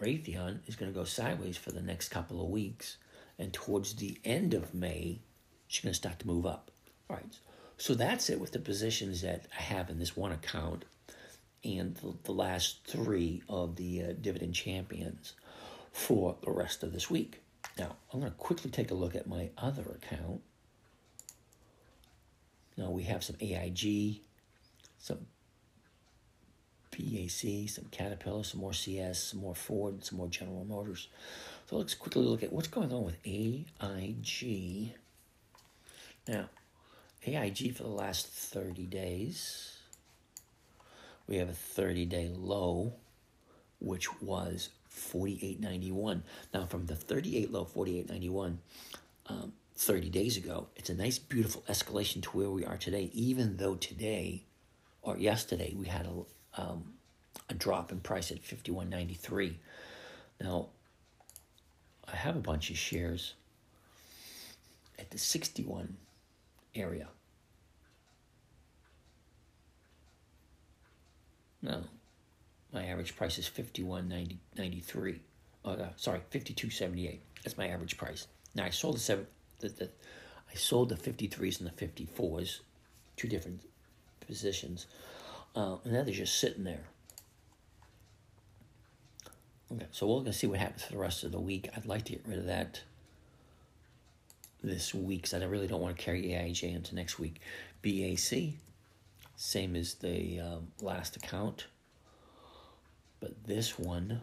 Raytheon 0.00 0.60
is 0.66 0.76
going 0.76 0.92
to 0.92 0.98
go 0.98 1.04
sideways 1.04 1.56
for 1.56 1.72
the 1.72 1.82
next 1.82 2.08
couple 2.08 2.42
of 2.42 2.50
weeks. 2.50 2.96
And 3.38 3.52
towards 3.52 3.94
the 3.94 4.18
end 4.24 4.54
of 4.54 4.74
May, 4.74 5.20
she's 5.66 5.82
going 5.82 5.92
to 5.92 5.96
start 5.96 6.18
to 6.20 6.26
move 6.26 6.46
up. 6.46 6.70
All 7.10 7.16
right. 7.16 7.38
So 7.76 7.94
that's 7.94 8.30
it 8.30 8.40
with 8.40 8.52
the 8.52 8.58
positions 8.58 9.22
that 9.22 9.46
I 9.56 9.62
have 9.62 9.90
in 9.90 9.98
this 9.98 10.16
one 10.16 10.32
account 10.32 10.84
and 11.64 11.94
the, 11.96 12.14
the 12.24 12.32
last 12.32 12.80
three 12.86 13.42
of 13.48 13.76
the 13.76 14.02
uh, 14.02 14.12
dividend 14.20 14.54
champions 14.54 15.34
for 15.92 16.36
the 16.44 16.50
rest 16.50 16.82
of 16.82 16.92
this 16.92 17.10
week. 17.10 17.40
Now, 17.78 17.96
I'm 18.12 18.20
going 18.20 18.32
to 18.32 18.38
quickly 18.38 18.70
take 18.70 18.90
a 18.90 18.94
look 18.94 19.14
at 19.14 19.28
my 19.28 19.50
other 19.58 19.82
account. 19.82 20.40
Now, 22.76 22.90
we 22.90 23.04
have 23.04 23.24
some 23.24 23.36
AIG, 23.40 24.20
some 24.98 25.26
BAC, 26.90 27.68
some 27.68 27.86
Caterpillar, 27.90 28.44
some 28.44 28.60
more 28.60 28.72
CS, 28.72 29.22
some 29.22 29.40
more 29.40 29.54
Ford, 29.54 30.04
some 30.04 30.18
more 30.18 30.28
General 30.28 30.64
Motors. 30.64 31.08
So 31.68 31.76
let's 31.76 31.94
quickly 31.94 32.24
look 32.24 32.42
at 32.42 32.52
what's 32.52 32.68
going 32.68 32.92
on 32.92 33.04
with 33.04 33.16
AIG. 33.24 34.94
Now, 36.26 36.48
AIG 37.26 37.76
for 37.76 37.82
the 37.82 37.88
last 37.88 38.26
30 38.26 38.86
days, 38.86 39.78
we 41.26 41.36
have 41.36 41.48
a 41.48 41.54
30 41.54 42.06
day 42.06 42.30
low, 42.34 42.94
which 43.80 44.20
was 44.20 44.70
48.91. 44.98 46.22
Now, 46.52 46.66
from 46.66 46.86
the 46.86 46.96
38 46.96 47.52
low, 47.52 47.64
48.91, 47.64 48.56
um, 49.26 49.52
30 49.76 50.10
days 50.10 50.36
ago, 50.36 50.68
it's 50.76 50.90
a 50.90 50.94
nice, 50.94 51.18
beautiful 51.18 51.62
escalation 51.68 52.22
to 52.22 52.30
where 52.30 52.50
we 52.50 52.64
are 52.64 52.76
today, 52.76 53.10
even 53.12 53.56
though 53.56 53.76
today 53.76 54.42
or 55.02 55.16
yesterday 55.16 55.74
we 55.76 55.86
had 55.86 56.06
a, 56.06 56.60
um, 56.60 56.94
a 57.48 57.54
drop 57.54 57.92
in 57.92 58.00
price 58.00 58.30
at 58.30 58.42
51.93. 58.42 59.54
Now, 60.40 60.68
I 62.10 62.16
have 62.16 62.36
a 62.36 62.40
bunch 62.40 62.70
of 62.70 62.78
shares 62.78 63.34
at 64.98 65.10
the 65.10 65.18
61 65.18 65.96
area. 66.74 67.08
No, 71.62 71.82
my 72.72 72.86
average 72.86 73.16
price 73.16 73.38
is 73.38 73.46
fifty 73.46 73.82
one 73.82 74.08
ninety 74.08 74.38
ninety 74.56 74.80
three. 74.80 75.20
Oh, 75.64 75.72
uh, 75.72 75.88
sorry, 75.96 76.20
fifty 76.30 76.54
two 76.54 76.70
seventy 76.70 77.08
eight. 77.08 77.22
That's 77.42 77.56
my 77.56 77.68
average 77.68 77.96
price. 77.96 78.26
Now 78.54 78.64
I 78.64 78.70
sold 78.70 78.96
the 78.96 79.00
seven. 79.00 79.26
The, 79.60 79.68
the 79.68 79.90
I 80.50 80.54
sold 80.54 80.88
the 80.88 80.96
fifty 80.96 81.26
threes 81.26 81.60
and 81.60 81.68
the 81.68 81.74
fifty 81.74 82.06
fours, 82.06 82.60
two 83.16 83.28
different 83.28 83.60
positions, 84.26 84.86
uh, 85.56 85.76
and 85.84 85.92
now 85.92 86.02
they're 86.02 86.14
just 86.14 86.38
sitting 86.38 86.64
there. 86.64 86.84
Okay, 89.70 89.86
so 89.90 90.06
we're 90.06 90.20
gonna 90.20 90.32
see 90.32 90.46
what 90.46 90.58
happens 90.58 90.84
for 90.84 90.92
the 90.92 90.98
rest 90.98 91.24
of 91.24 91.32
the 91.32 91.40
week. 91.40 91.68
I'd 91.76 91.86
like 91.86 92.04
to 92.04 92.12
get 92.12 92.22
rid 92.26 92.38
of 92.38 92.46
that 92.46 92.82
this 94.62 94.94
week 94.94 95.22
because 95.22 95.34
I 95.34 95.44
really 95.44 95.66
don't 95.66 95.80
want 95.80 95.96
to 95.96 96.02
carry 96.02 96.34
AIG 96.34 96.64
into 96.64 96.94
next 96.94 97.18
week. 97.18 97.40
BAC, 97.82 98.54
same 99.36 99.76
as 99.76 99.94
the 99.94 100.40
um, 100.40 100.68
last 100.80 101.16
account. 101.16 101.66
But 103.20 103.44
this 103.46 103.78
one, 103.78 104.20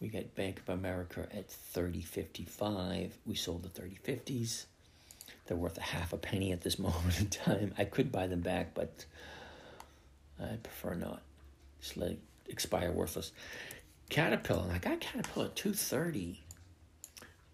we 0.00 0.08
got 0.08 0.34
Bank 0.34 0.60
of 0.60 0.68
America 0.68 1.26
at 1.32 1.48
30.55. 1.48 3.10
We 3.24 3.34
sold 3.34 3.62
the 3.62 3.80
30.50s. 3.80 4.66
They're 5.46 5.56
worth 5.56 5.78
a 5.78 5.82
half 5.82 6.12
a 6.12 6.16
penny 6.16 6.52
at 6.52 6.62
this 6.62 6.78
moment 6.80 7.20
in 7.20 7.28
time. 7.28 7.74
I 7.78 7.84
could 7.84 8.12
buy 8.12 8.26
them 8.26 8.40
back, 8.40 8.74
but 8.74 9.04
I 10.40 10.56
prefer 10.62 10.94
not. 10.94 11.22
Just 11.80 11.96
let 11.96 12.12
it 12.12 12.18
expire 12.48 12.92
worthless. 12.92 13.32
Caterpillar, 14.10 14.70
I 14.72 14.78
got 14.78 15.00
Caterpillar 15.00 15.46
at 15.46 15.56
230 15.56 16.40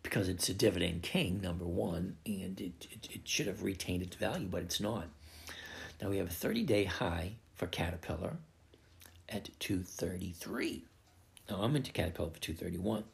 because 0.02 0.28
it's 0.28 0.48
a 0.48 0.54
dividend 0.54 1.02
king, 1.02 1.40
number 1.40 1.64
one, 1.64 2.16
and 2.26 2.60
it, 2.60 2.86
it, 2.90 3.08
it 3.12 3.20
should 3.24 3.46
have 3.46 3.62
retained 3.62 4.02
its 4.02 4.16
value, 4.16 4.48
but 4.50 4.62
it's 4.62 4.80
not. 4.80 5.06
Now 6.00 6.08
we 6.08 6.18
have 6.18 6.28
a 6.28 6.30
30 6.30 6.64
day 6.64 6.84
high 6.84 7.32
for 7.54 7.66
Caterpillar 7.66 8.38
at 9.28 9.50
233. 9.60 10.84
Now 11.48 11.62
I'm 11.62 11.76
into 11.76 11.92
Caterpillar 11.92 12.30
for 12.30 12.40
231. 12.40 13.04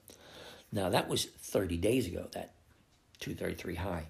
Now 0.72 0.88
that 0.88 1.08
was 1.08 1.26
30 1.26 1.76
days 1.76 2.06
ago, 2.06 2.28
that 2.32 2.52
233 3.20 3.76
high. 3.76 4.06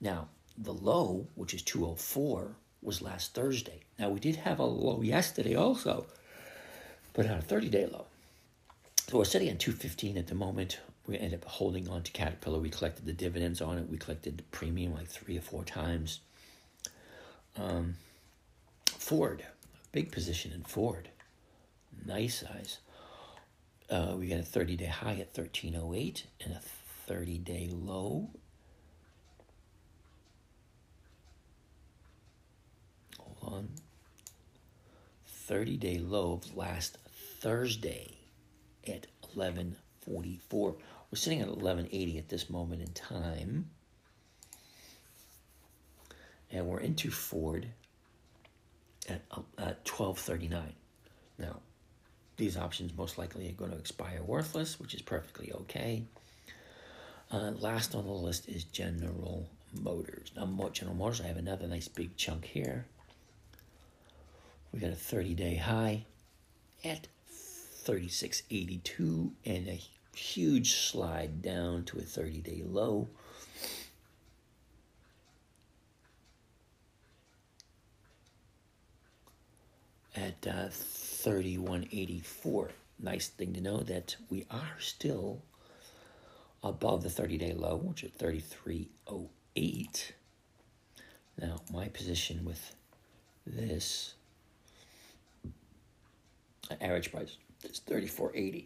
Now 0.00 0.28
the 0.56 0.72
low, 0.72 1.26
which 1.34 1.54
is 1.54 1.62
204, 1.62 2.56
was 2.82 3.02
last 3.02 3.34
Thursday. 3.34 3.80
Now 3.98 4.08
we 4.10 4.20
did 4.20 4.36
have 4.36 4.58
a 4.58 4.64
low 4.64 5.02
yesterday 5.02 5.54
also, 5.54 6.06
but 7.12 7.26
not 7.26 7.38
a 7.38 7.42
30 7.42 7.68
day 7.68 7.86
low. 7.86 8.06
So 9.08 9.18
we're 9.18 9.24
sitting 9.24 9.48
at 9.48 9.58
215 9.58 10.18
at 10.18 10.26
the 10.26 10.34
moment. 10.34 10.78
We 11.06 11.18
end 11.18 11.32
up 11.32 11.44
holding 11.44 11.88
on 11.88 12.02
to 12.02 12.12
Caterpillar. 12.12 12.58
We 12.58 12.68
collected 12.68 13.06
the 13.06 13.14
dividends 13.14 13.62
on 13.62 13.78
it. 13.78 13.88
We 13.88 13.96
collected 13.96 14.36
the 14.36 14.42
premium 14.44 14.94
like 14.94 15.08
three 15.08 15.38
or 15.38 15.40
four 15.40 15.64
times. 15.64 16.20
Um, 17.56 17.96
Ford, 18.86 19.44
big 19.90 20.12
position 20.12 20.52
in 20.52 20.62
Ford 20.64 21.08
nice 22.06 22.40
size. 22.40 22.78
Uh, 23.90 24.14
we 24.18 24.28
got 24.28 24.40
a 24.40 24.42
30 24.42 24.76
day 24.76 24.86
high 24.86 25.12
at 25.12 25.36
1308 25.36 26.26
and 26.44 26.54
a 26.54 26.60
30 27.06 27.38
day 27.38 27.68
low. 27.72 28.28
Hold 33.18 33.54
on. 33.54 33.68
30 35.26 35.76
day 35.78 35.98
low 35.98 36.34
of 36.34 36.56
last 36.56 36.98
Thursday 37.40 38.18
at 38.86 39.06
1144. 39.32 40.76
We're 41.10 41.16
sitting 41.16 41.40
at 41.40 41.48
1180 41.48 42.18
at 42.18 42.28
this 42.28 42.50
moment 42.50 42.82
in 42.82 42.92
time. 42.92 43.70
And 46.50 46.66
we're 46.66 46.80
into 46.80 47.10
Ford 47.10 47.68
at, 49.08 49.22
uh, 49.30 49.40
at 49.58 49.88
1239. 49.88 50.74
Now, 51.38 51.60
these 52.38 52.56
options 52.56 52.96
most 52.96 53.18
likely 53.18 53.48
are 53.48 53.52
going 53.52 53.72
to 53.72 53.76
expire 53.76 54.22
worthless, 54.22 54.80
which 54.80 54.94
is 54.94 55.02
perfectly 55.02 55.52
okay. 55.52 56.04
Uh, 57.30 57.50
last 57.58 57.94
on 57.94 58.06
the 58.06 58.12
list 58.12 58.48
is 58.48 58.64
General 58.64 59.46
Motors. 59.74 60.30
Now, 60.34 60.46
General 60.72 60.96
Motors, 60.96 61.20
I 61.20 61.26
have 61.26 61.36
another 61.36 61.66
nice 61.66 61.88
big 61.88 62.16
chunk 62.16 62.46
here. 62.46 62.86
We 64.72 64.78
got 64.78 64.90
a 64.90 64.94
30 64.94 65.34
day 65.34 65.56
high 65.56 66.04
at 66.84 67.08
36.82 67.84 69.30
and 69.44 69.68
a 69.68 69.80
huge 70.14 70.74
slide 70.74 71.42
down 71.42 71.84
to 71.84 71.98
a 71.98 72.02
30 72.02 72.40
day 72.40 72.62
low. 72.64 73.08
At 80.14 80.46
uh, 80.46 80.68
3184. 81.28 82.70
Nice 83.00 83.28
thing 83.28 83.52
to 83.52 83.60
know 83.60 83.80
that 83.80 84.16
we 84.30 84.46
are 84.50 84.76
still 84.78 85.42
above 86.62 87.02
the 87.02 87.10
30 87.10 87.36
day 87.36 87.52
low, 87.52 87.76
which 87.76 88.02
is 88.02 88.12
3308. 88.16 90.14
Now, 91.38 91.60
my 91.70 91.88
position 91.88 92.46
with 92.46 92.74
this 93.46 94.14
average 96.80 97.12
price 97.12 97.36
is 97.62 97.82
34.80. 97.86 98.64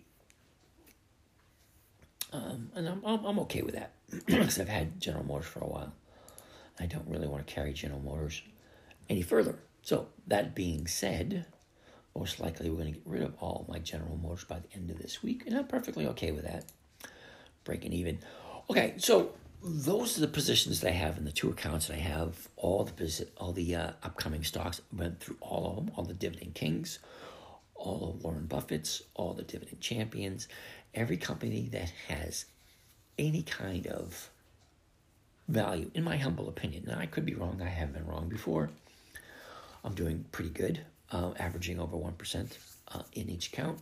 Um, 2.33 2.71
and 2.77 2.89
I'm, 2.89 3.03
I'm, 3.05 3.25
I'm 3.25 3.41
okay 3.41 3.63
with 3.63 3.75
that 3.75 3.91
because 4.27 4.61
I've 4.61 4.69
had 4.69 5.01
General 5.01 5.25
Motors 5.25 5.49
for 5.49 5.59
a 5.65 5.67
while. 5.67 5.93
I 6.79 6.87
don't 6.87 7.09
really 7.09 7.27
want 7.27 7.45
to 7.45 7.53
carry 7.53 7.73
General 7.73 8.01
Motors 8.01 8.41
any 9.11 9.23
further. 9.23 9.59
So, 9.83 10.07
that 10.29 10.55
being 10.55 10.87
said, 10.87 11.47
most 12.17 12.41
likely 12.41 12.69
we're 12.69 12.77
going 12.83 12.93
to 12.93 12.99
get 12.99 13.07
rid 13.07 13.23
of 13.23 13.35
all 13.41 13.67
my 13.69 13.79
General 13.79 14.17
Motors 14.17 14.45
by 14.45 14.59
the 14.59 14.77
end 14.77 14.91
of 14.91 14.99
this 14.99 15.23
week, 15.23 15.45
and 15.47 15.57
I'm 15.57 15.67
perfectly 15.67 16.07
okay 16.09 16.33
with 16.33 16.45
that. 16.45 16.65
Breaking 17.65 17.93
even. 17.93 18.19
Okay, 18.71 18.95
so 18.99 19.33
those 19.63 20.19
are 20.19 20.23
the 20.23 20.29
positions 20.29 20.81
that 20.81 20.89
I 20.89 20.95
have 20.95 21.17
in 21.17 21.25
the 21.25 21.33
two 21.33 21.51
accounts 21.51 21.87
that 21.87 21.95
I 21.95 22.01
have. 22.01 22.49
All 22.57 22.85
the 22.85 23.27
all 23.37 23.53
the 23.53 23.75
uh, 23.75 23.91
upcoming 24.03 24.45
stocks 24.45 24.81
went 24.93 25.21
through 25.21 25.37
all 25.41 25.71
of 25.71 25.77
them, 25.77 25.95
all 25.97 26.05
the 26.05 26.15
dividend 26.15 26.55
kings, 26.55 26.99
all 27.75 28.11
of 28.11 28.25
Warren 28.25 28.47
Buffett's, 28.47 29.03
all 29.15 29.33
the 29.35 29.43
dividend 29.43 29.81
champions, 29.81 30.49
every 30.95 31.17
company 31.17 31.69
that 31.73 31.93
has 32.09 32.47
any 33.19 33.43
kind 33.43 33.87
of 33.87 34.31
value, 35.49 35.91
in 35.95 36.03
my 36.03 36.17
humble 36.17 36.49
opinion. 36.49 36.85
Now, 36.87 36.99
I 36.99 37.07
could 37.07 37.27
be 37.27 37.35
wrong. 37.35 37.61
I 37.63 37.69
have 37.69 37.93
been 37.93 38.07
wrong 38.07 38.29
before. 38.29 38.71
I'm 39.85 39.95
doing 39.95 40.25
pretty 40.33 40.51
good, 40.51 40.81
uh, 41.13 41.33
averaging 41.39 41.79
over 41.79 41.97
1% 41.97 42.57
uh, 42.89 43.03
in 43.13 43.29
each 43.29 43.49
account 43.49 43.79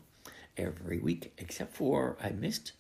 every 0.57 0.99
week, 0.99 1.33
except 1.39 1.75
for 1.75 2.17
I 2.23 2.31
missed 2.31 2.73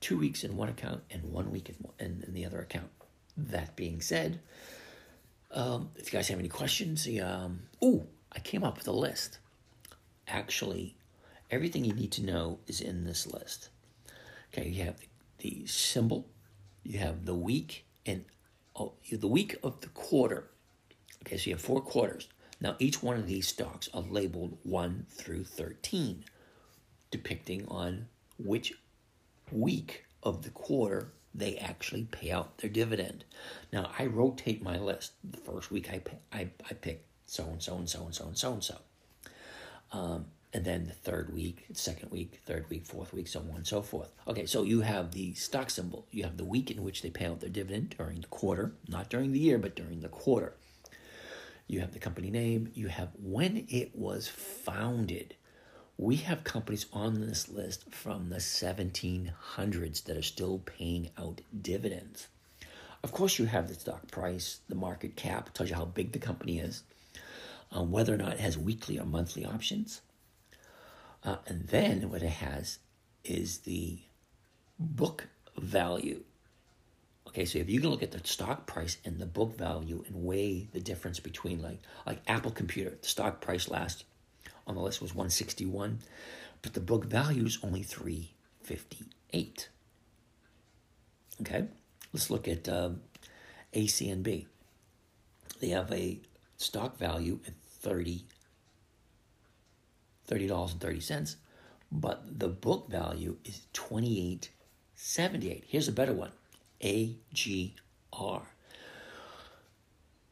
two 0.00 0.18
weeks 0.18 0.44
in 0.44 0.56
one 0.56 0.68
account 0.68 1.02
and 1.10 1.24
one 1.24 1.50
week 1.50 1.68
in, 1.68 1.76
in, 2.04 2.24
in 2.26 2.34
the 2.34 2.46
other 2.46 2.60
account. 2.60 2.90
That 3.36 3.76
being 3.76 4.00
said, 4.00 4.40
um, 5.50 5.90
if 5.96 6.12
you 6.12 6.18
guys 6.18 6.28
have 6.28 6.38
any 6.38 6.48
questions, 6.48 7.04
the, 7.04 7.20
um, 7.20 7.60
ooh, 7.82 8.06
I 8.32 8.40
came 8.40 8.64
up 8.64 8.76
with 8.76 8.88
a 8.88 8.92
list. 8.92 9.38
Actually, 10.26 10.96
everything 11.50 11.84
you 11.84 11.94
need 11.94 12.12
to 12.12 12.24
know 12.24 12.58
is 12.66 12.80
in 12.80 13.04
this 13.04 13.26
list. 13.26 13.70
Okay, 14.52 14.68
you 14.68 14.84
have 14.84 14.96
the, 14.98 15.06
the 15.38 15.66
symbol, 15.66 16.26
you 16.82 16.98
have 16.98 17.24
the 17.24 17.34
week, 17.34 17.86
and 18.04 18.24
oh, 18.76 18.94
the 19.10 19.28
week 19.28 19.56
of 19.62 19.80
the 19.80 19.88
quarter. 19.88 20.50
Okay, 21.22 21.36
so 21.36 21.50
you 21.50 21.56
have 21.56 21.62
four 21.62 21.80
quarters. 21.80 22.28
Now, 22.60 22.76
each 22.78 23.02
one 23.02 23.16
of 23.16 23.26
these 23.26 23.48
stocks 23.48 23.88
are 23.94 24.02
labeled 24.02 24.58
1 24.64 25.06
through 25.10 25.44
13, 25.44 26.24
depicting 27.10 27.66
on 27.68 28.08
which 28.38 28.74
week 29.52 30.04
of 30.22 30.42
the 30.42 30.50
quarter 30.50 31.12
they 31.34 31.56
actually 31.56 32.04
pay 32.04 32.32
out 32.32 32.58
their 32.58 32.70
dividend. 32.70 33.24
Now, 33.72 33.90
I 33.98 34.06
rotate 34.06 34.62
my 34.62 34.76
list. 34.78 35.12
The 35.22 35.38
first 35.38 35.70
week 35.70 35.90
I, 35.92 35.98
pay, 35.98 36.18
I, 36.32 36.48
I 36.68 36.74
pick 36.74 37.04
so 37.26 37.44
and 37.44 37.62
so 37.62 37.76
and 37.76 37.88
so 37.88 38.04
and 38.04 38.14
so 38.14 38.26
and 38.26 38.38
so 38.38 38.52
and 38.52 38.64
so. 38.64 38.76
Um, 39.92 40.26
and 40.52 40.64
then 40.64 40.86
the 40.86 40.94
third 40.94 41.32
week, 41.32 41.66
second 41.74 42.10
week, 42.10 42.40
third 42.46 42.68
week, 42.70 42.86
fourth 42.86 43.12
week, 43.12 43.28
so 43.28 43.40
on 43.40 43.56
and 43.56 43.66
so 43.66 43.82
forth. 43.82 44.10
Okay, 44.26 44.46
so 44.46 44.62
you 44.62 44.80
have 44.80 45.12
the 45.12 45.34
stock 45.34 45.70
symbol. 45.70 46.06
You 46.10 46.24
have 46.24 46.38
the 46.38 46.44
week 46.44 46.70
in 46.70 46.82
which 46.82 47.02
they 47.02 47.10
pay 47.10 47.26
out 47.26 47.40
their 47.40 47.50
dividend 47.50 47.94
during 47.96 48.22
the 48.22 48.26
quarter, 48.28 48.72
not 48.88 49.10
during 49.10 49.32
the 49.32 49.38
year, 49.38 49.58
but 49.58 49.76
during 49.76 50.00
the 50.00 50.08
quarter. 50.08 50.54
You 51.68 51.80
have 51.80 51.92
the 51.92 51.98
company 51.98 52.30
name. 52.30 52.70
You 52.74 52.88
have 52.88 53.10
when 53.22 53.66
it 53.68 53.94
was 53.94 54.26
founded. 54.26 55.36
We 55.96 56.16
have 56.16 56.44
companies 56.44 56.86
on 56.92 57.20
this 57.20 57.48
list 57.48 57.92
from 57.92 58.30
the 58.30 58.36
1700s 58.36 60.04
that 60.04 60.16
are 60.16 60.22
still 60.22 60.58
paying 60.58 61.10
out 61.16 61.40
dividends. 61.60 62.28
Of 63.04 63.12
course, 63.12 63.38
you 63.38 63.46
have 63.46 63.68
the 63.68 63.74
stock 63.74 64.10
price, 64.10 64.60
the 64.68 64.74
market 64.74 65.14
cap, 65.14 65.52
tells 65.54 65.70
you 65.70 65.76
how 65.76 65.84
big 65.84 66.12
the 66.12 66.18
company 66.18 66.58
is, 66.58 66.82
um, 67.70 67.90
whether 67.90 68.14
or 68.14 68.16
not 68.16 68.34
it 68.34 68.40
has 68.40 68.58
weekly 68.58 68.98
or 68.98 69.04
monthly 69.04 69.44
options 69.44 70.00
uh, 71.24 71.36
and 71.46 71.66
then 71.68 72.10
what 72.10 72.22
it 72.22 72.30
has 72.30 72.78
is 73.24 73.58
the 73.58 73.98
book 74.78 75.28
value. 75.56 76.22
Okay, 77.28 77.44
so 77.44 77.58
if 77.58 77.68
you 77.68 77.80
can 77.80 77.90
look 77.90 78.02
at 78.02 78.10
the 78.10 78.26
stock 78.26 78.66
price 78.66 78.96
and 79.04 79.18
the 79.18 79.26
book 79.26 79.56
value 79.56 80.02
and 80.06 80.24
weigh 80.24 80.66
the 80.72 80.80
difference 80.80 81.20
between 81.20 81.60
like 81.60 81.78
like 82.06 82.22
Apple 82.26 82.50
Computer, 82.50 82.96
the 83.00 83.08
stock 83.08 83.42
price 83.42 83.68
last 83.68 84.04
on 84.66 84.74
the 84.74 84.80
list 84.80 85.02
was 85.02 85.14
161, 85.14 85.98
but 86.62 86.72
the 86.72 86.80
book 86.80 87.04
value 87.04 87.44
is 87.44 87.58
only 87.62 87.82
358. 87.82 89.68
Okay, 91.42 91.64
let's 92.12 92.30
look 92.30 92.48
at 92.48 92.68
um, 92.68 93.02
ACNB. 93.74 94.46
They 95.60 95.68
have 95.68 95.92
a 95.92 96.20
stock 96.56 96.96
value 96.98 97.40
at 97.46 97.54
30 97.80 98.24
$30.30, 100.28 101.36
but 101.90 102.38
the 102.38 102.48
book 102.48 102.90
value 102.90 103.36
is 103.44 103.62
twenty 103.72 104.32
eight 104.32 104.50
seventy 104.94 105.50
eight. 105.50 105.64
Here's 105.66 105.88
a 105.88 105.92
better 105.92 106.12
one 106.12 106.32
AGR. 106.80 108.42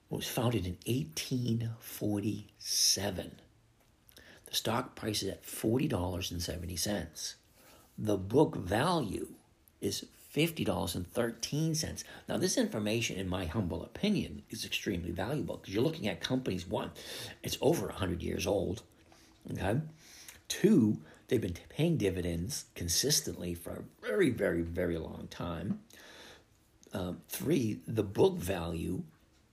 Was 0.09 0.29
founded 0.29 0.67
in 0.67 0.79
1847. 0.87 3.41
The 4.47 4.55
stock 4.55 4.95
price 4.95 5.23
is 5.23 5.31
at 5.31 5.45
$40.70. 5.45 7.35
The 7.99 8.17
book 8.17 8.57
value 8.57 9.29
is 9.81 10.07
$50.13. 10.35 12.05
Now, 12.29 12.37
this 12.37 12.59
information, 12.59 13.17
in 13.17 13.29
my 13.29 13.47
humble 13.47 13.83
opinion, 13.83 14.43
is 14.51 14.65
extremely 14.65 15.11
valuable 15.11 15.57
because 15.57 15.75
you're 15.75 15.83
looking 15.83 16.09
at 16.09 16.21
companies, 16.21 16.67
one, 16.67 16.91
it's 17.43 17.59
over 17.61 17.87
100 17.87 18.23
years 18.23 18.47
old. 18.47 18.83
Okay. 19.51 19.81
Two, 20.49 20.99
they've 21.29 21.41
been 21.41 21.57
paying 21.69 21.97
dividends 21.97 22.67
consistently 22.75 23.55
for 23.55 23.71
a 23.71 24.07
very, 24.07 24.31
very, 24.31 24.63
very 24.63 24.99
long 24.99 25.29
time. 25.31 25.81
Um, 26.93 27.21
three, 27.29 27.81
the 27.87 28.03
book 28.03 28.37
value 28.37 29.03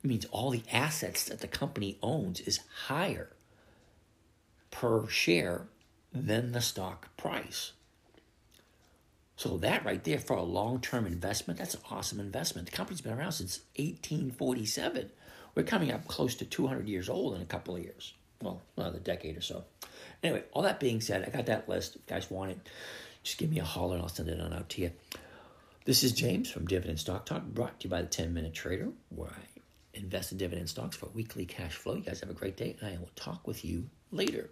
means 0.02 0.26
all 0.26 0.52
the 0.52 0.63
assets 0.72 1.24
that 1.26 1.39
the 1.39 1.48
company 1.48 1.98
owns 2.02 2.39
is 2.41 2.60
higher 2.88 3.30
per 4.72 5.08
share 5.08 5.67
than 6.12 6.52
the 6.52 6.62
stock 6.62 7.15
price. 7.17 7.74
So 9.36 9.58
that 9.58 9.84
right 9.84 10.04
there 10.04 10.19
for 10.19 10.38
a 10.38 10.43
long-term 10.43 11.06
investment, 11.06 11.60
that's 11.60 11.74
an 11.74 11.82
awesome 11.89 12.19
investment. 12.19 12.69
The 12.69 12.78
company's 12.78 13.02
been 13.02 13.13
around 13.13 13.34
since 13.34 13.60
1847. 13.78 15.10
We're 15.56 15.63
coming 15.63 15.91
up 15.91 16.08
close 16.08 16.36
to 16.36 16.46
200 16.46 16.88
years 16.88 17.10
old 17.10 17.36
in 17.36 17.41
a 17.41 17.46
couple 17.46 17.76
of 17.76 17.84
years 17.84 18.13
well, 18.43 18.62
another 18.78 19.00
decade 19.00 19.38
or 19.38 19.41
so. 19.41 19.63
Anyway, 20.22 20.43
all 20.52 20.62
that 20.63 20.80
being 20.80 21.02
said, 21.02 21.24
I 21.26 21.30
got 21.30 21.46
that 21.48 21.67
list. 21.67 21.96
If 21.96 22.02
you 22.02 22.15
guys 22.15 22.30
want 22.30 22.52
it, 22.52 22.69
just 23.24 23.38
give 23.38 23.50
me 23.50 23.60
a 23.60 23.63
holler 23.63 23.96
and 23.96 24.04
I'll 24.04 24.10
send 24.10 24.30
it 24.30 24.39
on 24.39 24.54
out 24.54 24.69
to 24.69 24.82
you. 24.82 24.91
This 25.86 26.02
is 26.02 26.13
James 26.13 26.50
from 26.50 26.65
Dividend 26.65 26.98
Stock 26.98 27.26
Talk, 27.26 27.43
brought 27.43 27.82
to 27.82 27.84
you 27.84 27.89
by 27.89 28.02
the 28.02 28.08
10 28.08 28.34
Minute 28.34 28.54
Trader, 28.54 28.88
where 29.10 29.32
I 29.32 29.60
invest 29.93 30.32
in 30.32 30.38
dividend 30.38 30.69
stocks 30.69 30.96
for 30.96 31.08
weekly 31.08 31.46
cash 31.46 31.74
flow. 31.74 31.96
You 31.96 32.04
guys 32.04 32.22
have 32.22 32.30
a 32.30 32.34
great 32.34 32.56
day, 32.56 32.78
and 32.80 32.96
I 32.96 32.98
will 32.98 33.10
talk 33.17 33.46
with 33.46 33.65
you 33.65 33.89
later. 34.10 34.50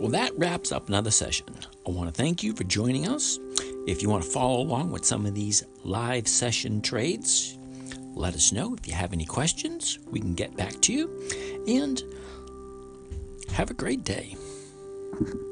Well, 0.00 0.10
that 0.12 0.30
wraps 0.38 0.70
up 0.70 0.86
another 0.86 1.10
session. 1.10 1.48
I 1.84 1.90
want 1.90 2.14
to 2.14 2.22
thank 2.22 2.44
you 2.44 2.52
for 2.54 2.62
joining 2.62 3.08
us. 3.08 3.40
If 3.88 4.00
you 4.00 4.08
want 4.08 4.22
to 4.22 4.30
follow 4.30 4.60
along 4.60 4.92
with 4.92 5.04
some 5.04 5.26
of 5.26 5.34
these 5.34 5.64
live 5.82 6.28
session 6.28 6.80
trades, 6.80 7.58
let 8.14 8.36
us 8.36 8.52
know. 8.52 8.74
If 8.74 8.86
you 8.86 8.94
have 8.94 9.12
any 9.12 9.24
questions, 9.24 9.98
we 10.08 10.20
can 10.20 10.34
get 10.34 10.56
back 10.56 10.80
to 10.82 10.92
you. 10.92 11.64
And 11.66 12.00
have 13.52 13.68
a 13.68 13.74
great 13.74 14.04
day. 14.04 14.36
Thank 15.24 15.34
you. 15.34 15.51